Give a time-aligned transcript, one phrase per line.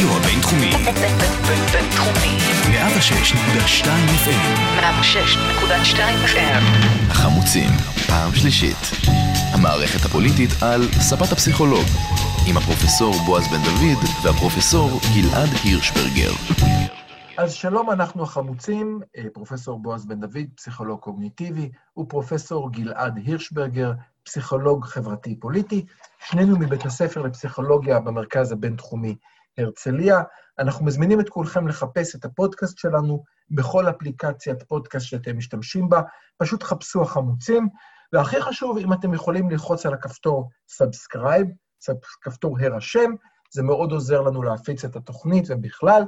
[0.00, 0.70] הרדיו הבינתחומי.
[1.72, 2.36] בינתחומי.
[2.70, 3.86] 106.2
[4.24, 4.80] FM.
[4.80, 5.98] 106.2
[6.34, 6.62] FM.
[7.10, 7.70] החמוצים,
[8.06, 8.76] פעם שלישית.
[9.52, 11.86] המערכת הפוליטית על ספת הפסיכולוג.
[12.48, 16.32] עם הפרופסור בועז בן דוד והפרופסור גלעד הירשברגר.
[17.38, 24.84] אז שלום, אנחנו החמוצים, אה, פרופסור בועז בן דוד, פסיכולוג קוגניטיבי, ופרופסור גלעד הירשברגר, פסיכולוג
[24.84, 25.84] חברתי-פוליטי,
[26.28, 29.14] שנינו מבית הספר לפסיכולוגיה במרכז הבינתחומי
[29.58, 30.22] הרצליה.
[30.58, 36.00] אנחנו מזמינים את כולכם לחפש את הפודקאסט שלנו בכל אפליקציית פודקאסט שאתם משתמשים בה,
[36.36, 37.68] פשוט חפשו החמוצים,
[38.12, 41.46] והכי חשוב, אם אתם יכולים ללחוץ על הכפתור subscribe,
[42.22, 43.10] כפתור הרשם,
[43.52, 46.02] זה מאוד עוזר לנו להפיץ את התוכנית ובכלל.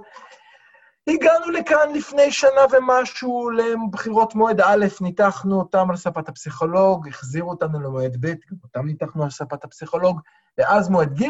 [1.09, 7.81] הגענו לכאן לפני שנה ומשהו לבחירות מועד א', ניתחנו אותם על ספת הפסיכולוג, החזירו אותנו
[7.81, 10.21] למועד ב', גם אותם ניתחנו על ספת הפסיכולוג,
[10.59, 11.29] ואז מועד ג',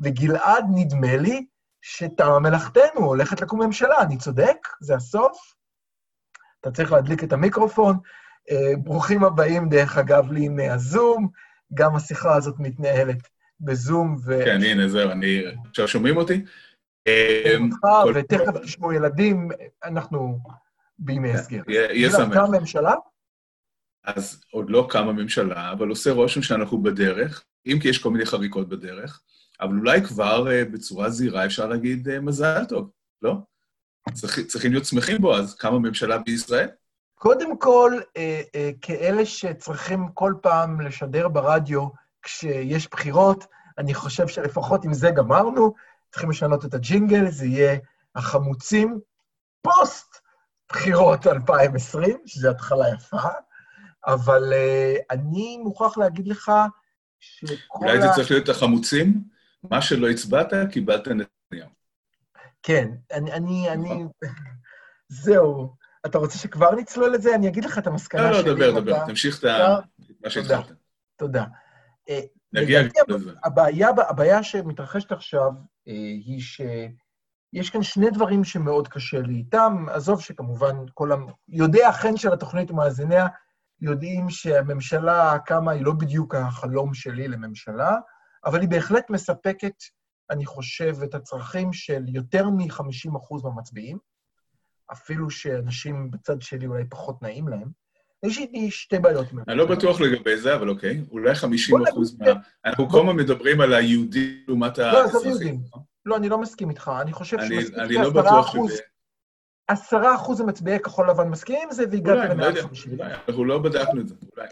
[0.00, 1.46] וגלעד, נדמה לי
[1.82, 4.68] שתמה מלאכתנו, הולכת לקום ממשלה, אני צודק?
[4.80, 5.54] זה הסוף?
[6.60, 7.96] אתה צריך להדליק את המיקרופון.
[8.50, 11.28] אה, ברוכים הבאים, דרך אגב, לימי הזום,
[11.74, 13.28] גם השיחה הזאת מתנהלת
[13.60, 14.40] בזום, ו...
[14.44, 15.42] כן, הנה, זהו, אני...
[15.70, 16.44] עכשיו שומעים אותי?
[18.14, 19.48] ותכף תשמעו ילדים,
[19.84, 20.38] אנחנו
[20.98, 21.62] בימי הסגר.
[21.68, 22.34] יהיה שמח.
[22.34, 22.94] קמה ממשלה?
[24.04, 28.26] אז עוד לא קמה ממשלה, אבל עושה רושם שאנחנו בדרך, אם כי יש כל מיני
[28.26, 29.22] חריקות בדרך,
[29.62, 32.90] אבל אולי כבר בצורה זהירה אפשר להגיד מזל טוב,
[33.22, 33.34] לא?
[34.46, 36.68] צריכים להיות שמחים בו, אז קמה ממשלה בישראל?
[37.14, 38.00] קודם כל,
[38.82, 41.88] כאלה שצריכים כל פעם לשדר ברדיו
[42.22, 43.46] כשיש בחירות,
[43.78, 45.74] אני חושב שלפחות עם זה גמרנו,
[46.10, 47.78] צריכים לשנות את הג'ינגל, זה יהיה
[48.14, 49.00] החמוצים
[49.62, 50.16] פוסט
[50.68, 53.28] בחירות 2020, שזו התחלה יפה,
[54.06, 54.52] אבל
[55.10, 56.52] אני מוכרח להגיד לך
[57.20, 58.00] שכל אולי ה...
[58.02, 59.32] זה צריך להיות החמוצים?
[59.70, 61.68] מה שלא הצבעת, קיבלת נתניהו.
[62.62, 63.32] כן, אני...
[63.32, 64.04] אני, אני...
[65.08, 65.76] זהו.
[66.06, 67.34] אתה רוצה שכבר נצלול את זה?
[67.34, 68.50] אני אגיד לך את המסקנה לא, שלי.
[68.50, 69.44] לא, דבר, דבר, תמשיך את
[70.24, 70.72] מה שהתחלת.
[71.16, 71.44] תודה.
[72.52, 73.32] נגיע לזה.
[73.44, 75.50] הבעיה, הבעיה שמתרחשת עכשיו
[75.86, 79.86] היא שיש כאן שני דברים שמאוד קשה לי איתם.
[79.88, 81.16] עזוב שכמובן כל ה...
[81.48, 83.26] יודעי החן של התוכנית ומאזיניה
[83.80, 87.96] יודעים שהממשלה קמה היא לא בדיוק החלום שלי לממשלה,
[88.44, 89.74] אבל היא בהחלט מספקת,
[90.30, 93.98] אני חושב, את הצרכים של יותר מ-50% מהמצביעים,
[94.92, 97.68] אפילו שאנשים בצד שלי אולי פחות נעים להם.
[98.22, 99.26] יש לי שתי בעיות.
[99.48, 101.04] אני לא בטוח לגבי זה, אבל אוקיי.
[101.10, 102.26] אולי 50 אחוז מה...
[102.64, 105.60] אנחנו כל הזמן מדברים על היהודי לעומת האזרחים.
[106.06, 106.90] לא, אני לא מסכים איתך.
[107.00, 108.72] אני חושב שמספיק ש-10 אחוז...
[109.68, 113.00] 10 אחוז המצביעי כחול לבן מסכימים עם זה, והגעת למעל 50.
[113.00, 114.48] אנחנו לא בדקנו את זה, אולי.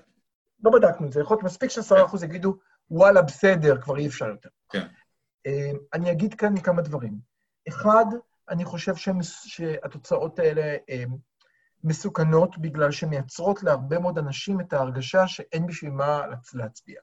[0.64, 1.20] לא בדקנו את זה.
[1.20, 2.56] יכול להיות מספיק ש-10 אחוז יגידו,
[2.90, 4.48] וואלה, בסדר, כבר אי אפשר יותר.
[4.68, 4.86] כן.
[5.92, 7.18] אני אגיד כאן כמה דברים.
[7.68, 8.04] אחד,
[8.48, 8.94] אני חושב
[9.46, 10.76] שהתוצאות האלה
[11.84, 16.22] מסוכנות בגלל שמייצרות להרבה מאוד אנשים את ההרגשה שאין בשביל מה
[16.54, 17.00] להצביע.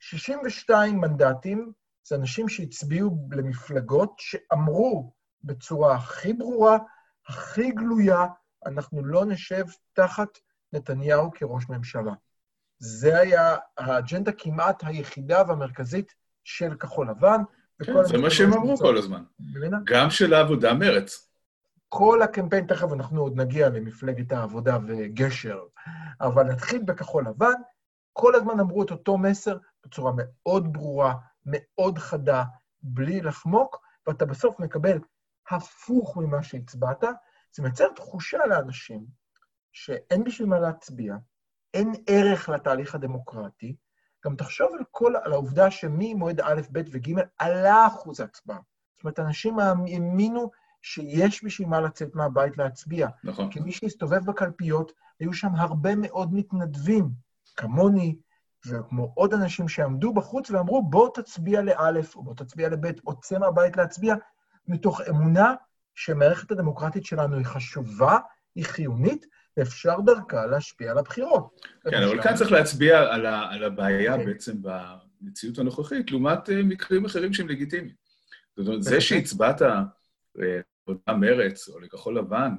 [0.00, 1.72] 62 מנדטים
[2.04, 5.12] זה אנשים שהצביעו למפלגות שאמרו
[5.44, 6.78] בצורה הכי ברורה,
[7.28, 8.26] הכי גלויה,
[8.66, 10.28] אנחנו לא נשב תחת
[10.72, 12.12] נתניהו כראש ממשלה.
[12.84, 17.40] זה היה האג'נדה כמעט היחידה והמרכזית של כחול לבן.
[17.82, 19.22] כן, זה מה שהם אמרו כל הזמן.
[19.84, 21.28] גם של העבודה מרץ.
[21.88, 25.60] כל הקמפיין, תכף אנחנו עוד נגיע למפלגת העבודה וגשר,
[26.20, 27.52] אבל נתחיל בכחול לבן,
[28.12, 31.14] כל הזמן אמרו את אותו מסר בצורה מאוד ברורה,
[31.46, 32.44] מאוד חדה,
[32.82, 34.98] בלי לחמוק, ואתה בסוף מקבל
[35.50, 37.04] הפוך ממה שהצבעת.
[37.52, 39.04] זה מייצר תחושה לאנשים
[39.72, 41.14] שאין בשביל מה להצביע,
[41.74, 43.76] אין ערך לתהליך הדמוקרטי.
[44.24, 48.58] גם תחשוב על כל, על העובדה שממועד א', ב' וג' עלה אחוז ההצבעה.
[48.96, 50.50] זאת אומרת, אנשים האמינו
[50.82, 53.08] שיש בשביל מה לצאת מהבית להצביע.
[53.24, 53.50] נכון.
[53.50, 57.10] כי מי שהסתובב בקלפיות, היו שם הרבה מאוד מתנדבים,
[57.56, 58.16] כמוני,
[58.66, 63.38] וכמו עוד אנשים שעמדו בחוץ ואמרו, בוא תצביע לאלף, או בוא תצביע לבית, או צא
[63.38, 64.14] מהבית להצביע,
[64.68, 65.54] מתוך אמונה
[65.94, 68.18] שהמערכת הדמוקרטית שלנו היא חשובה,
[68.54, 69.26] היא חיונית,
[69.56, 71.60] ואפשר דרכה להשפיע על הבחירות.
[71.90, 74.16] כן, אבל כאן צריך להצביע על, ה, על הבעיה.
[74.16, 77.94] בעצם במציאות הנוכחית, לעומת מקרים אחרים שהם לגיטימיים.
[78.56, 79.62] זאת אומרת, זה שהצבעת
[80.86, 82.54] לאותה מרץ או לכחול לבן,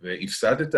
[0.00, 0.74] והפסדת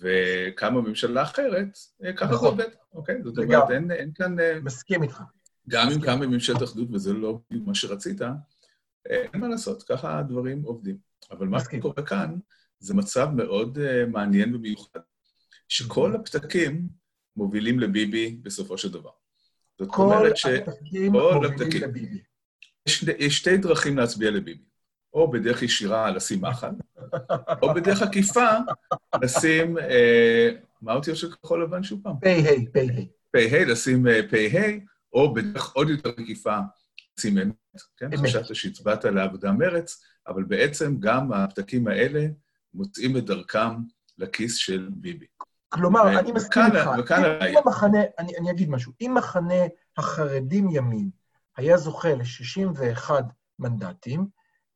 [0.00, 1.78] וקמה ממשלה אחרת,
[2.16, 3.22] ככה זה עובד, אוקיי?
[3.22, 4.36] זאת אומרת, אין, אין כאן...
[4.62, 5.22] מסכים איתך.
[5.68, 8.22] גם אם קמה ממשלת אחדות וזה לא מה שרצית,
[9.06, 10.96] אין מה לעשות, ככה הדברים עובדים.
[11.30, 12.36] אבל מה שקורה כאן,
[12.78, 15.00] זה מצב מאוד uh, מעניין ומיוחד,
[15.68, 16.88] שכל הפתקים
[17.36, 19.10] מובילים לביבי בסופו של דבר.
[19.78, 20.46] זאת אומרת ש...
[20.46, 22.22] כל הפתקים מובילים לביבי.
[22.86, 24.66] יש, יש שתי דרכים להצביע לביבי.
[25.16, 26.70] או בדרך ישירה לשים מחל,
[27.62, 28.48] או בדרך עקיפה
[29.22, 30.50] לשים, אה,
[30.82, 32.14] מה האותיות של כחול לבן שוב פעם?
[32.20, 32.28] פ"ה,
[32.72, 33.02] פ"ה.
[33.30, 34.68] פ"ה, לשים אה, פ"ה,
[35.12, 36.58] או בדרך עוד יותר עקיפה
[37.18, 37.54] לשים אמת.
[37.96, 38.16] כן?
[38.16, 42.26] חשבת שהצבעת לעבודה מרץ, אבל בעצם גם הפתקים האלה
[42.76, 43.74] מוצאים את דרכם
[44.18, 45.26] לכיס של ביבי.
[45.68, 46.90] כלומר, אני מסכים איתך.
[46.98, 47.60] וכאן אם- הבעיה.
[48.18, 49.54] אני אני אגיד משהו, אם מחנה
[49.96, 51.10] החרדים ימין
[51.56, 53.10] היה זוכה ל-61
[53.58, 54.26] מנדטים,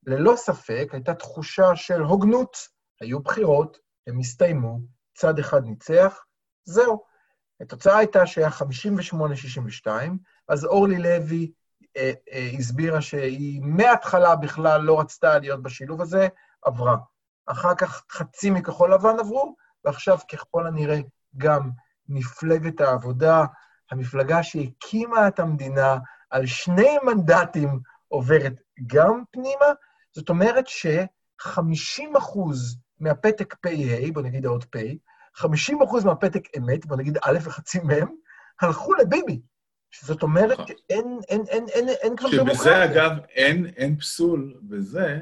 [0.06, 2.56] ללא ספק הייתה תחושה של הוגנות.
[3.00, 4.78] היו בחירות, הם הסתיימו,
[5.14, 6.24] צד אחד ניצח,
[6.64, 7.02] זהו.
[7.60, 9.88] התוצאה הייתה שהיה 58-62,
[10.48, 11.52] אז אורלי לוי
[11.96, 16.28] אה, אה, הסבירה שהיא מההתחלה בכלל לא רצתה להיות בשילוב הזה,
[16.62, 16.96] עברה.
[17.46, 19.54] אחר כך חצי מכחול לבן עברו,
[19.84, 20.98] ועכשיו ככל הנראה
[21.36, 21.70] גם
[22.08, 23.44] מפלגת העבודה,
[23.90, 25.96] המפלגה שהקימה את המדינה
[26.30, 28.52] על שני מנדטים, עוברת
[28.86, 29.66] גם פנימה.
[30.12, 34.78] זאת אומרת ש-50 אחוז מהפתק פ"ה, בוא נגיד עוד פ',
[35.34, 37.90] 50 אחוז מהפתק אמת, בוא נגיד א' וחצי מ',
[38.60, 39.40] הלכו לביבי.
[40.02, 40.66] זאת אומרת נכון.
[40.66, 42.84] שאין אין, אין, אין, אין כבר שבזה, דמוקרטיה.
[42.84, 45.20] אגב, אין, אין פסול בזה,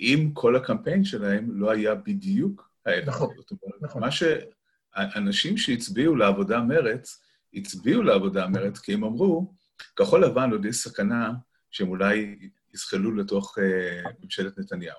[0.00, 3.08] אם כל הקמפיין שלהם לא היה בדיוק ההפך.
[3.08, 4.02] נכון, זאת אומרת, נכון.
[4.02, 7.22] מה שאנשים שהצביעו לעבודה מרץ,
[7.54, 9.54] הצביעו לעבודה מרץ כי הם אמרו,
[9.96, 11.32] כחול לבן עוד יש סכנה
[11.70, 12.38] שהם אולי
[12.74, 14.98] יזחלו לתוך אה, ממשלת נתניהו.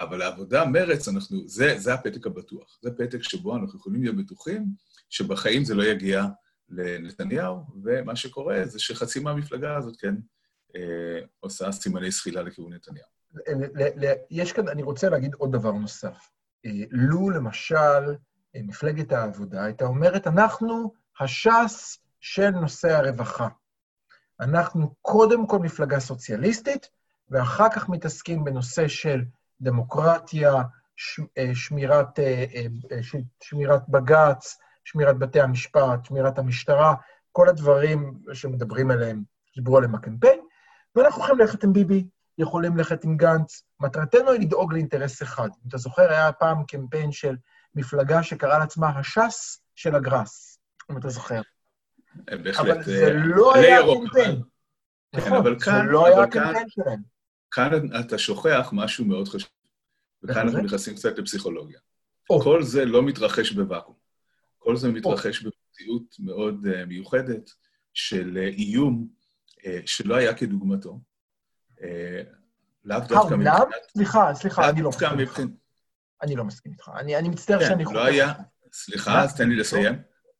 [0.00, 2.78] אבל לעבודה מרץ, אנחנו, זה, זה הפתק הבטוח.
[2.82, 4.66] זה פתק שבו אנחנו יכולים להיות בטוחים
[5.10, 6.24] שבחיים זה לא יגיע
[6.68, 10.14] לנתניהו, ומה שקורה זה שחצי מהמפלגה הזאת, כן,
[10.76, 13.17] אה, עושה סימני זחילה לכיוון נתניהו.
[14.30, 16.30] יש כאן, אני רוצה להגיד עוד דבר נוסף.
[16.66, 18.16] אה, לו למשל
[18.56, 23.48] אה, מפלגת העבודה הייתה אומרת, אנחנו הש"ס של נושא הרווחה.
[24.40, 26.88] אנחנו קודם כל מפלגה סוציאליסטית,
[27.30, 29.24] ואחר כך מתעסקים בנושא של
[29.60, 30.52] דמוקרטיה,
[30.96, 32.18] ש- אה, שמירת,
[33.42, 36.94] שמירת בג"ץ, שמירת בתי המשפט, שמירת המשטרה,
[37.32, 40.40] כל הדברים שמדברים עליהם, שדיברו עליהם בקמפיין,
[40.96, 43.62] ואנחנו יכולים ללכת עם ביבי, יכולים ללכת עם גנץ.
[43.80, 45.48] מטרתנו היא לדאוג לאינטרס אחד.
[45.64, 47.36] אם אתה זוכר, היה פעם קמפיין של
[47.74, 50.58] מפלגה שקראה לעצמה הש"ס של הגראס,
[50.90, 51.40] אם אתה זוכר.
[52.30, 52.66] אה, בהחלט.
[52.76, 54.30] אבל זה אה, לא עלי היה ירוק, הקמפיין.
[54.30, 54.42] אבל-
[55.12, 57.00] כן, נכון, אבל זה כאן- לא היה הקמפיין שלהם.
[57.50, 57.70] כאן
[58.00, 59.50] אתה שוכח משהו מאוד חשוב,
[60.22, 60.62] וכאן אנחנו זה?
[60.62, 61.78] נכנסים קצת לפסיכולוגיה.
[62.42, 63.94] כל זה לא מתרחש בוואקום.
[64.58, 67.50] כל זה מתרחש במציאות מאוד אה, מיוחדת
[67.94, 69.08] של אה, איום
[69.66, 71.00] אה, שלא היה כדוגמתו.
[71.82, 72.22] אה,
[72.84, 73.34] לאו דווקא?
[73.34, 73.68] מבחינת...
[73.92, 75.40] סליחה, סליחה, לאו אני לא מסכים איתך.
[76.22, 76.90] אני לא מסכים איתך.
[76.96, 78.00] אני מצטער כן, שאני לא חושב.
[78.00, 78.32] היה...
[78.72, 79.94] סליחה, אז תן לי לסיים.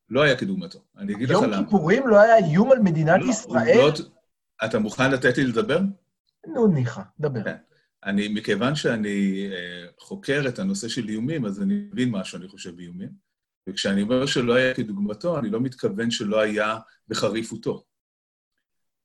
[0.09, 0.85] לא היה כדוגמתו.
[0.99, 1.65] אני אגיד לך יום למה.
[1.65, 3.77] כיפורים לא היה איום על מדינת לא, ישראל?
[3.77, 3.93] לא-
[4.65, 5.81] אתה מוכן לתת לי לדבר?
[6.47, 7.45] נו, ניחא, דבר.
[7.45, 7.57] כן.
[8.05, 12.77] אני, מכיוון שאני אה, חוקר את הנושא של איומים, אז אני מבין מה שאני חושב
[12.77, 13.11] באיומים.
[13.69, 17.85] וכשאני אומר שלא היה כדוגמתו, אני לא מתכוון שלא היה בחריפותו.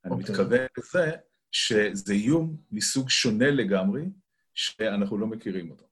[0.06, 0.26] אני אוקיי.
[0.32, 1.12] מתכוון לזה
[1.54, 4.06] שזה איום מסוג שונה לגמרי,
[4.54, 5.86] שאנחנו לא מכירים אותו.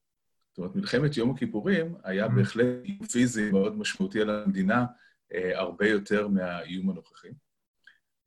[0.50, 2.30] זאת אומרת, מלחמת יום הכיפורים היה Mm.
[2.30, 4.86] בהחלט איום פיזי מאוד משמעותי על המדינה,
[5.34, 7.30] אה, הרבה יותר מהאיום הנוכחי.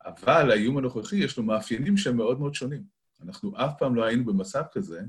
[0.05, 2.83] אבל האיום הנוכחי יש לו מאפיינים שהם מאוד מאוד שונים.
[3.23, 5.01] אנחנו אף פעם לא היינו במצב כזה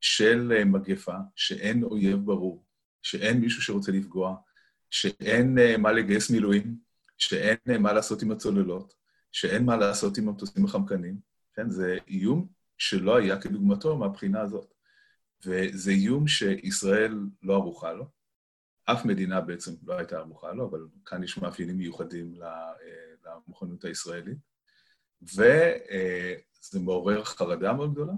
[0.00, 2.64] של אה, מגפה, שאין אויב ברור,
[3.02, 4.36] שאין מישהו שרוצה לפגוע,
[4.90, 6.76] שאין אה, מה לגייס מילואים,
[7.18, 8.94] שאין אה, מה לעשות עם הצוללות,
[9.32, 11.31] שאין מה לעשות עם המטוסים החמקנים.
[11.54, 12.46] כן, זה איום
[12.78, 14.74] שלא היה כדוגמתו מהבחינה הזאת.
[15.46, 18.04] וזה איום שישראל לא ערוכה לו.
[18.84, 22.72] אף מדינה בעצם לא הייתה ערוכה לו, אבל כאן יש מאפיינים מיוחדים אה,
[23.26, 24.38] למוכנות הישראלית.
[25.22, 28.12] וזה מעורר חרדה מאוד גדולה,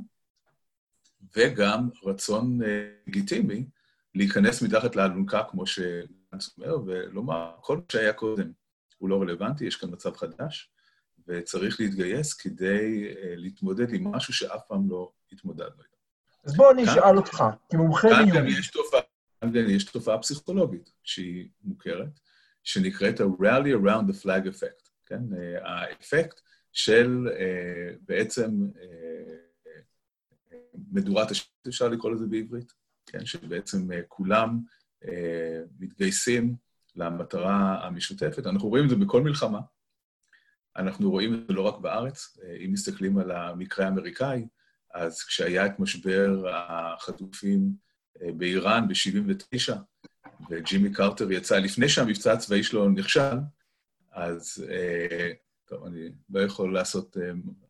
[1.36, 3.66] וגם רצון אה, לגיטימי
[4.14, 8.52] להיכנס מתחת לאלונקה, כמו שגנץ אומר, ולומר, כל מה שהיה קודם
[8.98, 10.73] הוא לא רלוונטי, יש כאן מצב חדש,
[11.26, 15.96] וצריך להתגייס כדי אה, להתמודד עם משהו שאף פעם לא התמודדנו איתו.
[16.44, 18.58] אז בוא אני כאן- אשאל אותך, כמומחה כאן גם לאיומים.
[18.58, 19.00] יש תופעה,
[19.40, 22.20] כאן יש תופעה פסיכולוגית שהיא מוכרת,
[22.62, 25.20] שנקראת ה-Rally around the flag effect, כן?
[25.36, 26.40] אה, האפקט
[26.72, 28.50] של אה, בעצם
[30.92, 32.72] מדורת השבט, אפשר לקרוא לזה בעברית,
[33.06, 33.26] כן?
[33.26, 34.60] שבעצם כולם
[35.80, 36.54] מתגייסים
[36.96, 38.46] למטרה המשותפת.
[38.46, 39.60] אנחנו רואים את זה בכל מלחמה.
[40.76, 42.38] אנחנו רואים את זה לא רק בארץ.
[42.42, 44.46] אה, אם מסתכלים על המקרה האמריקאי,
[44.94, 47.72] אז כשהיה את משבר החטופים
[48.22, 49.74] אה, באיראן ב-79',
[50.50, 53.36] וג'ימי קרטר יצא לפני שהמבצע הצבאי שלו נכשל,
[54.12, 55.32] אז אה,
[55.64, 57.16] טוב, אני לא יכול לעשות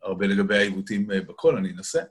[0.03, 2.03] הרבה לגבי העיוותים בכל, אני אנסה.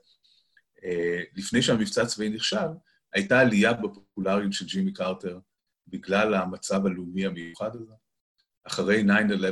[1.36, 2.68] לפני שהמבצע הצבאי נכשל,
[3.14, 5.40] הייתה עלייה בפופולריות של ג'ימי קרטר
[5.88, 7.94] בגלל המצב הלאומי המיוחד הזה.
[8.64, 9.04] אחרי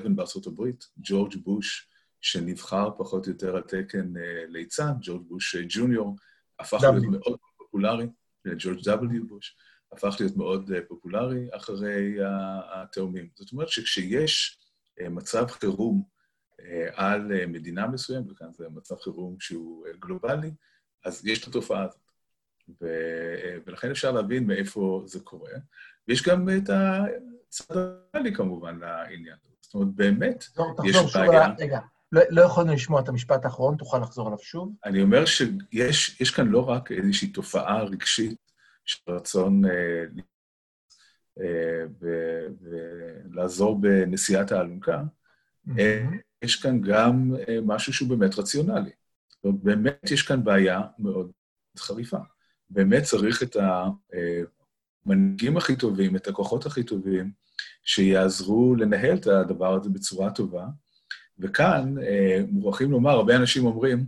[0.05, 1.87] 9-11 בארצות הברית, ג'ורג' בוש,
[2.21, 6.15] שנבחר פחות או יותר על תקן אה, ליצן, ג'ורג' בוש אה, ג'וניור,
[6.59, 6.85] הפך W.
[6.91, 8.05] להיות מאוד פופולרי,
[8.57, 9.23] ג'ורג' W.
[9.27, 9.55] בוש,
[9.91, 13.29] הפך להיות מאוד אה, פופולרי אחרי ה- התאומים.
[13.35, 14.59] זאת אומרת שכשיש
[14.99, 16.03] אה, מצב חירום
[16.59, 20.51] אה, על אה, מדינה מסוימת, וכאן זה מצב חירום שהוא אה, גלובלי,
[21.05, 22.01] אז יש את התופעה הזאת.
[22.81, 22.85] ו...
[23.43, 25.51] אה, ולכן אפשר להבין מאיפה זה קורה.
[26.07, 26.69] ויש גם את
[27.51, 27.77] הצד
[28.13, 29.35] הריאלי כמובן לעניין.
[29.61, 30.43] זאת אומרת, באמת,
[30.85, 31.45] יש בעיה.
[31.45, 31.79] ה- רגע,
[32.11, 34.75] לא- לא יכולנו לשמוע את המשפט האחרון, תוכל לחזור עליו שוב?
[34.85, 38.37] אני אומר שיש יש כאן לא רק איזושהי תופעה רגשית
[38.85, 40.03] של רצון אה,
[41.41, 41.85] אה,
[42.61, 45.03] ולעזור בנשיאת האלונקה,
[45.79, 46.05] אה,
[46.41, 48.91] יש כאן גם אה, משהו שהוא באמת רציונלי.
[49.29, 51.31] זאת אומרת, באמת יש כאן בעיה מאוד
[51.77, 52.17] חריפה.
[52.69, 53.57] באמת צריך את
[55.05, 57.31] המנהיגים הכי טובים, את הכוחות הכי טובים,
[57.83, 60.65] שיעזרו לנהל את הדבר הזה בצורה טובה.
[61.39, 64.05] וכאן אה, מוכרחים לומר, הרבה אנשים אומרים,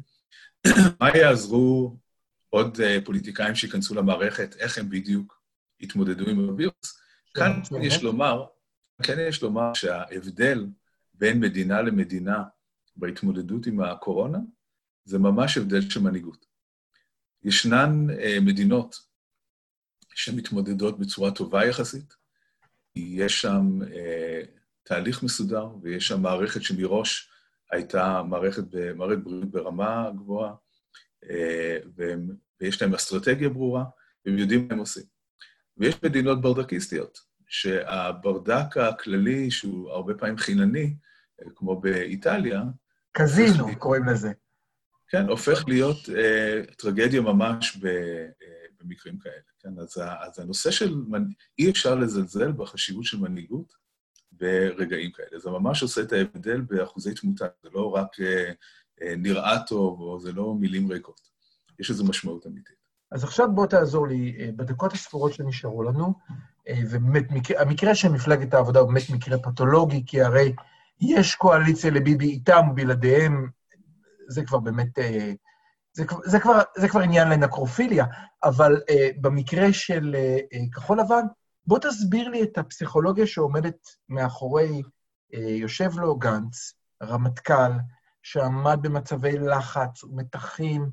[1.02, 1.98] מה יעזרו
[2.50, 5.42] עוד אה, פוליטיקאים שייכנסו למערכת, איך הם בדיוק
[5.80, 7.00] יתמודדו עם הווירוס?
[7.34, 7.62] כאן.
[7.82, 8.46] יש לומר,
[9.04, 10.68] כן יש לומר שההבדל
[11.14, 12.44] בין מדינה למדינה
[12.96, 14.38] בהתמודדות עם הקורונה,
[15.06, 16.46] זה ממש הבדל של מנהיגות.
[17.44, 18.96] ישנן אה, מדינות
[20.16, 22.14] שמתמודדות בצורה טובה יחסית,
[22.96, 24.42] יש שם אה,
[24.84, 27.30] תהליך מסודר, ויש שם מערכת שמראש
[27.72, 28.64] הייתה מערכת,
[28.96, 30.54] מערכת בריאות ברמה גבוהה,
[31.30, 32.30] אה, והם,
[32.62, 33.84] ויש להם אסטרטגיה ברורה,
[34.26, 35.04] והם יודעים מה הם עושים.
[35.78, 40.96] ויש מדינות ברדקיסטיות, שהברדק הכללי, שהוא הרבה פעמים חינני,
[41.42, 42.64] אה, כמו באיטליה,
[43.12, 44.32] קזינו, קוראים לזה.
[45.08, 49.34] כן, הופך להיות אה, טרגדיה ממש ב, אה, במקרים כאלה.
[49.60, 50.96] כן, אז, אז הנושא של.
[51.60, 53.74] אי אפשר לזלזל בחשיבות של מנהיגות
[54.32, 55.40] ברגעים כאלה.
[55.40, 57.46] זה ממש עושה את ההבדל באחוזי תמותה.
[57.64, 58.52] זה לא רק אה,
[59.02, 61.22] אה, נראה טוב, או זה לא מילים ריקות.
[61.80, 62.84] יש לזה משמעות אמיתית.
[63.12, 66.14] אז עכשיו בוא תעזור לי, אה, בדקות הספורות שנשארו לנו,
[66.68, 70.56] אה, ובאמת, מקרה- המקרה של מפלגת העבודה הוא באמת מקרה פתולוגי, כי הרי
[71.02, 73.50] יש קואליציה לביבי איתם ובלעדיהם,
[74.28, 75.34] זה כבר באמת, אה,
[75.94, 78.06] זה, כבר- זה, כבר, עניין לנקרופיליה,
[78.44, 81.26] אבל אה, במקרה של אה, אה, כחול לבן,
[81.68, 83.78] בוא תסביר לי את הפסיכולוגיה שעומדת
[84.10, 84.82] מאחורי,
[85.34, 86.74] אה, יושב לו גנץ,
[87.04, 87.72] רמטכ"ל,
[88.24, 90.90] שעמד במצבי לחץ ומתחים,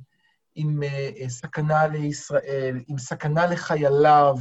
[0.54, 4.36] עם אה, סכנה לישראל, עם סכנה לחייליו,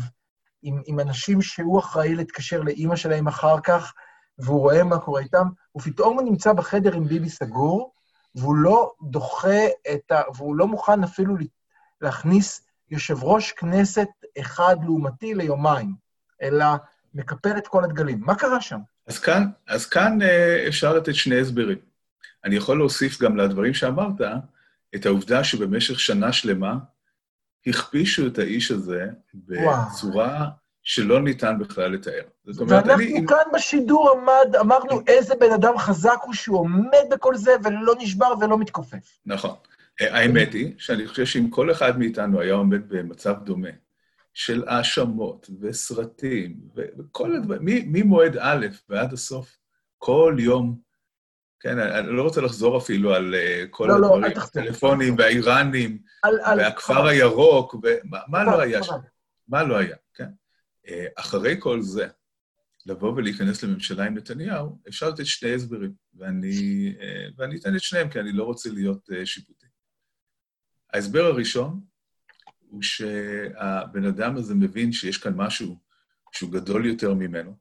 [0.61, 3.93] עם, עם אנשים שהוא אחראי להתקשר לאימא שלהם אחר כך,
[4.39, 5.47] והוא רואה מה קורה איתם,
[5.77, 7.93] ופתאום הוא נמצא בחדר עם ביבי סגור,
[8.35, 10.21] והוא לא דוחה את ה...
[10.35, 11.35] והוא לא מוכן אפילו
[12.01, 14.07] להכניס יושב ראש כנסת
[14.39, 15.93] אחד לעומתי ליומיים,
[16.41, 16.65] אלא
[17.13, 18.19] מקפל את כל הדגלים.
[18.21, 18.79] מה קרה שם?
[19.07, 21.77] אז כאן, אז כאן אה, אפשר לתת שני הסברים.
[22.45, 24.21] אני יכול להוסיף גם לדברים שאמרת,
[24.95, 26.77] את העובדה שבמשך שנה שלמה
[27.67, 30.49] הכפישו את האיש הזה בצורה
[30.89, 32.21] שלא ניתן בכלל לתאר.
[32.45, 33.27] זאת אומרת, ואנחנו אני...
[33.27, 38.33] כאן בשידור עמד, אמרנו איזה בן אדם חזק הוא שהוא עומד בכל זה ולא נשבר
[38.41, 39.19] ולא מתכופף.
[39.25, 39.55] נכון.
[39.99, 43.69] האמת היא שאני חושב שאם כל אחד מאיתנו היה עומד במצב דומה,
[44.33, 49.57] של האשמות וסרטים וכל הדברים, ממועד א' ועד הסוף,
[49.97, 50.77] כל יום,
[51.59, 53.35] כן, אני לא רוצה לחזור אפילו על
[53.69, 54.63] כל לא, הדברים, לא, אל תחזור.
[54.63, 56.59] הטלפונים והאיראנים, על, על...
[56.59, 58.83] והכפר הירוק, ומה לא היה.
[58.83, 58.95] שם?
[59.47, 60.08] מה לא היה, כן?
[61.15, 62.07] אחרי כל זה,
[62.85, 68.09] לבוא ולהיכנס לממשלה עם נתניהו, אפשר לתת שני הסברים, ואני, אה, ואני אתן את שניהם,
[68.09, 69.65] כי אני לא רוצה להיות אה, שיפוטי.
[70.93, 71.79] ההסבר הראשון
[72.59, 75.77] הוא שהבן אדם הזה מבין שיש כאן משהו
[76.31, 77.57] שהוא גדול יותר ממנו,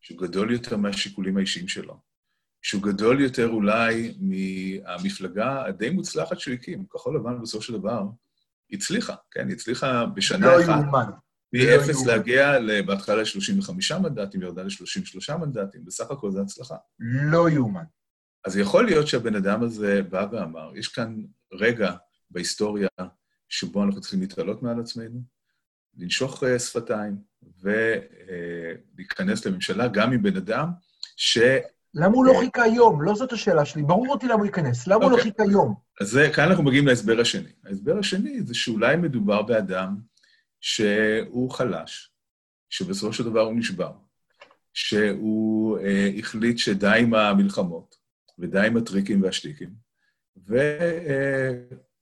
[0.00, 2.00] שהוא גדול יותר מהשיקולים האישיים שלו,
[2.62, 6.86] שהוא גדול יותר אולי מהמפלגה הדי מוצלחת שהוא הקים.
[6.86, 8.02] כחול לבן בסופו של דבר
[8.70, 9.50] הצליחה, כן?
[9.50, 10.68] הצליחה בשנה לא אחת.
[10.68, 11.10] יאומן.
[11.56, 12.06] מ-0 יאומן.
[12.06, 12.52] להגיע
[12.86, 16.76] בהתחלה ל-35 מנדטים, ירדה ל-33 מנדטים, בסך הכל זו הצלחה.
[17.30, 17.84] לא יאומן.
[18.44, 21.16] אז יכול להיות שהבן אדם הזה בא ואמר, יש כאן
[21.52, 21.92] רגע
[22.30, 22.88] בהיסטוריה
[23.48, 25.20] שבו אנחנו צריכים להתעלות מעל עצמנו,
[25.96, 27.16] לנשוך אה, שפתיים
[27.62, 30.68] ולהיכנס לממשלה גם עם בן אדם
[31.16, 31.38] ש...
[31.94, 32.40] למה הוא לא אה.
[32.40, 33.02] חיכה יום?
[33.02, 33.82] לא זאת השאלה שלי.
[33.82, 34.86] ברור אותי למה הוא ייכנס.
[34.86, 35.30] למה הוא לא אוקיי.
[35.30, 35.74] חיכה יום?
[36.00, 37.50] אז זה, כאן אנחנו מגיעים להסבר השני.
[37.66, 39.96] ההסבר השני זה שאולי מדובר באדם
[40.60, 42.10] שהוא חלש,
[42.70, 43.92] שבסופו של דבר הוא נשבר,
[44.74, 47.96] שהוא אה, החליט שדי עם המלחמות,
[48.38, 49.74] ודי עם הטריקים והשטיקים,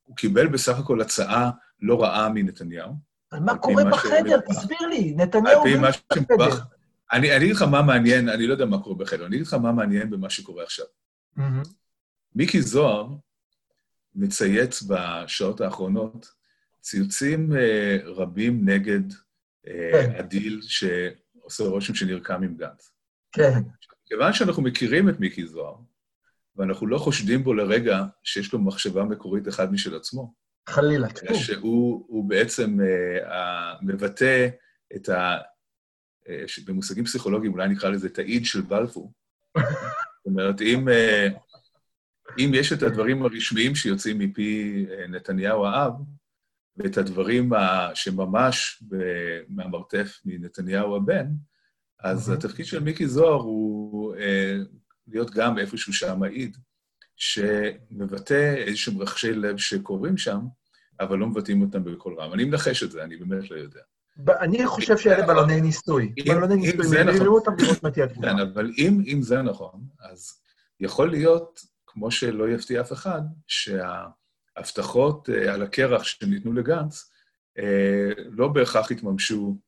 [0.03, 2.93] הוא קיבל בסך הכל הצעה לא רעה מנתניהו.
[3.33, 4.41] אבל מה על פי קורה בחדר?
[4.41, 6.15] תסביר לי, על נתניהו פי בלי מה בחדר.
[6.15, 6.67] שמדווח.
[7.13, 9.73] אני אגיד לך מה מעניין, אני לא יודע מה קורה בחדר, אני אגיד לך מה
[9.73, 10.87] מעניין במה שקורה עכשיו.
[11.37, 11.63] מהמם.
[12.35, 13.09] מיקי זוהר
[14.15, 16.29] מצייץ בשעות האחרונות
[16.85, 19.13] ציוצים אה, רבים נגד
[19.67, 20.13] אה, כן.
[20.19, 22.93] הדיל שעושה רושם שנרקם עם גנץ.
[23.33, 23.59] כן,
[24.07, 25.77] כיוון שאנחנו מכירים את מיקי זוהר,
[26.57, 30.35] ואנחנו לא חושדים בו לרגע שיש לו מחשבה מקורית אחד משל עצמו,
[30.69, 31.35] חלילה, אלא טפו.
[31.35, 34.49] שהוא הוא בעצם אה, מבטא
[34.97, 35.37] את ה...
[36.29, 39.13] אה, במושגים פסיכולוגיים אולי נקרא לזה תאיד של בלפור.
[39.59, 41.29] זאת אומרת, אם, אה,
[42.39, 45.93] אם יש את הדברים הרשמיים שיוצאים מפי אה, נתניהו האב,
[46.77, 51.27] ואת הדברים ה- שממש ב- מהמרתף מנתניהו הבן,
[52.01, 52.39] אז מהמם.
[52.41, 54.57] התפקיד של מיקי זוהר הוא אה,
[55.09, 56.57] להיות גם איפשהו שם מעיד,
[57.17, 60.41] שמבטא איזשהם רחשי לב שקורים שם,
[61.01, 62.33] אבל לא מבטאים אותם בקול רם.
[62.35, 63.81] אני מנחש את זה, אני באמת לא יודע.
[64.41, 66.15] אני חושב שאלה בלוני ניסוי.
[66.27, 67.15] בלוני אם ניסוי, זה נכון.
[67.15, 68.29] מלמדו אותם לראות מה תהיה התגובה.
[68.29, 70.41] כן, אבל אם, אם זה נכון, אז
[70.81, 74.24] יכול להיות, כמו שלא יפתיע אף אחד, שההבטחות
[74.59, 77.13] אה, על הקרח שניתנו לגנץ
[77.59, 79.59] אה, לא בהכרח התממשו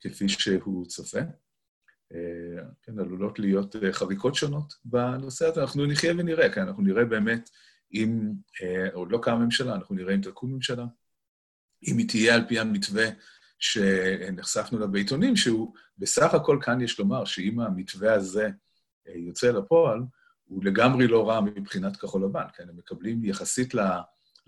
[0.00, 1.18] כפי שהוא צופה.
[2.14, 5.60] אה, כן, עלולות להיות חריקות שונות בנושא הזה.
[5.60, 7.50] אנחנו נחיה ונראה, כן, אנחנו נראה באמת
[7.94, 8.32] אם
[8.92, 10.84] עוד לא קמה ממשלה, אנחנו נראה אם תקום ממשלה,
[11.88, 13.06] אם היא תהיה על פי המתווה
[13.58, 18.48] שנחשפנו לה בעיתונים, שהוא בסך הכל כאן יש לומר שאם המתווה הזה
[19.06, 20.00] יוצא לפועל,
[20.44, 22.68] הוא לגמרי לא רע מבחינת כחול לבן, כן?
[22.68, 23.80] הם מקבלים יחסית ל-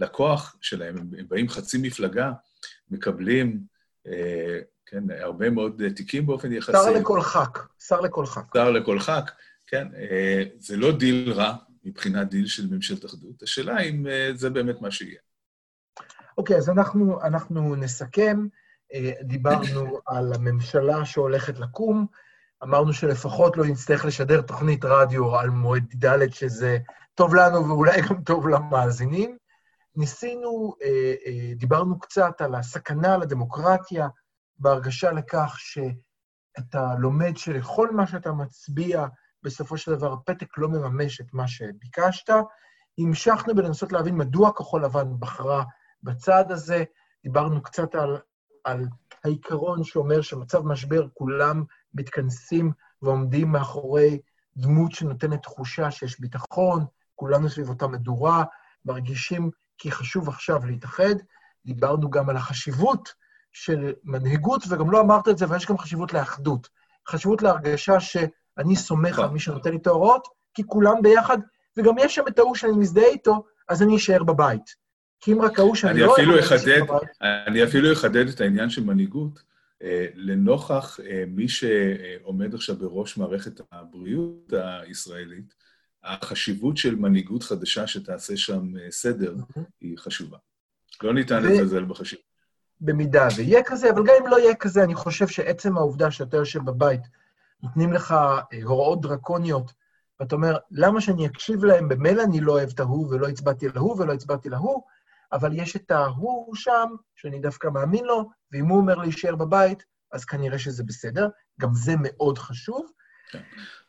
[0.01, 2.33] לכוח שלהם, הם, באים חצי מפלגה,
[2.91, 3.61] מקבלים,
[4.07, 6.73] אה, כן, הרבה מאוד אה, תיקים באופן יחסי.
[6.73, 8.55] שר לכל ח"כ, שר לכל ח"כ.
[8.55, 9.31] שר לכל ח"כ,
[9.67, 11.55] כן, אה, זה לא דיל רע
[11.85, 13.43] מבחינת דיל של ממשלת אחדות.
[13.43, 15.19] השאלה אם אה, זה באמת מה שיהיה.
[16.39, 18.47] אוקיי, אז אנחנו, אנחנו נסכם.
[18.95, 22.07] אה, דיברנו על הממשלה שהולכת לקום,
[22.63, 26.79] אמרנו שלפחות לא נצטרך לשדר תוכנית רדיו על מועד ד', שזה
[27.15, 29.37] טוב לנו ואולי גם טוב למאזינים.
[30.01, 34.09] ניסינו, אה, אה, דיברנו קצת על הסכנה לדמוקרטיה,
[34.59, 39.07] בהרגשה לכך שאתה לומד שלכל מה שאתה מצביע,
[39.43, 42.31] בסופו של דבר הפתק לא מממש את מה שביקשת.
[42.99, 45.65] המשכנו בלנסות להבין מדוע כחול לבן בחרה
[46.03, 46.85] בצעד הזה,
[47.23, 48.19] דיברנו קצת על,
[48.65, 48.87] על
[49.25, 54.21] העיקרון שאומר שמצב משבר כולם מתכנסים ועומדים מאחורי
[54.57, 56.85] דמות שנותנת תחושה שיש ביטחון,
[57.15, 58.45] כולנו סביב אותה מדורה,
[58.85, 61.15] מרגישים כי חשוב עכשיו להתאחד.
[61.67, 63.15] דיברנו גם על החשיבות
[63.53, 66.69] של מנהיגות, וגם לא אמרת את זה, ויש גם חשיבות לאחדות.
[67.09, 71.39] חשיבות להרגשה שאני סומך על מי שנותן לי את ההוראות, כי כולם ביחד,
[71.77, 74.75] וגם יש שם את ההוא שאני מזדהה איתו, אז אני אשאר בבית.
[75.21, 76.15] כי אם רק ההוא שאני אני לא...
[76.15, 76.81] אפילו אחדד,
[77.47, 79.43] אני אפילו אחדד את העניין של מנהיגות,
[79.83, 85.55] אה, לנוכח אה, מי שעומד עכשיו בראש מערכת הבריאות הישראלית,
[86.05, 89.35] החשיבות של מנהיגות חדשה שתעשה שם אה, סדר
[89.81, 90.39] היא חשובה.
[91.03, 92.31] לא ניתן ו- לזלזל בחשיבות.
[92.81, 96.65] במידה ויהיה כזה, אבל גם אם לא יהיה כזה, אני חושב שעצם העובדה שאתה יושב
[96.65, 97.01] בבית,
[97.63, 99.73] נותנים לך אה, הוראות דרקוניות,
[100.21, 101.89] ואתה אומר, למה שאני אקשיב להם?
[101.89, 104.83] במילא אני לא אוהב את ההוא, ולא הצבעתי להוא, ולא הצבעתי להוא,
[105.33, 110.25] אבל יש את ההוא שם, שאני דווקא מאמין לו, ואם הוא אומר להישאר בבית, אז
[110.25, 111.29] כנראה שזה בסדר.
[111.61, 112.91] גם זה מאוד חשוב.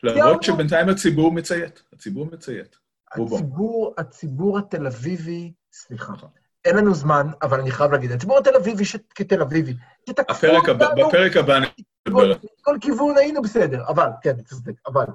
[0.04, 2.78] למרות שבינתיים הציבור מציית, הציבור מציית.
[3.12, 6.30] הציבור, הציבור התל אביבי, סליחה, נכון.
[6.66, 8.84] אין לנו זמן, אבל אני חייב להגיד, הציבור התל אביבי
[9.16, 9.74] כתל אביבי,
[10.06, 11.68] תתקפו הבא, אותנו, בפרק הבא אני
[12.08, 12.34] אדבר.
[12.62, 15.06] כל, כיוון היינו בסדר, אבל, כן, אתה צודק, אבל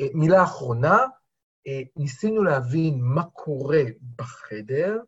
[0.00, 0.98] אה, מילה אחרונה,
[1.66, 3.82] אה, ניסינו להבין מה קורה
[4.16, 4.98] בחדר,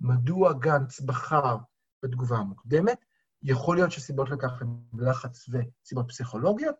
[0.00, 1.56] מדוע גנץ בחר
[2.02, 3.04] בתגובה המוקדמת,
[3.42, 6.74] יכול להיות שסיבות לכך הן לחץ וסיבות פסיכולוגיות,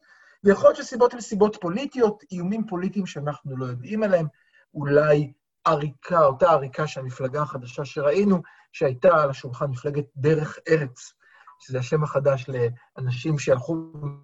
[0.45, 4.27] ויכול להיות שסיבות הן סיבות פוליטיות, איומים פוליטיים שאנחנו לא יודעים עליהם,
[4.75, 5.33] אולי
[5.65, 11.13] עריקה, אותה עריקה של המפלגה החדשה שראינו, שהייתה על השולחן מפלגת דרך ארץ,
[11.59, 13.75] שזה השם החדש לאנשים שהלכו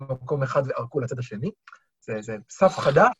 [0.00, 1.50] במקום אחד וערקו לצד השני.
[2.00, 3.12] זה, זה סף חדש,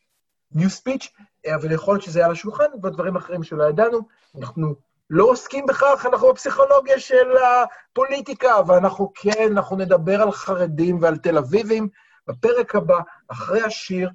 [0.54, 1.08] new speech,
[1.54, 3.98] אבל יכול להיות שזה היה על השולחן, ודברים אחרים שלא ידענו.
[4.38, 4.74] אנחנו
[5.10, 11.38] לא עוסקים בכך, אנחנו בפסיכולוגיה של הפוליטיקה, ואנחנו כן, אנחנו נדבר על חרדים ועל תל
[11.38, 11.88] אביבים
[12.26, 14.10] בפרק הבא, אחרי השיר.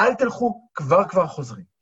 [0.00, 1.64] אל תלכו, כבר כבר חוזרים.